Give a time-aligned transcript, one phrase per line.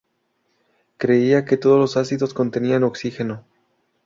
[0.97, 3.45] Creía que todos los ácidos contenían oxígeno.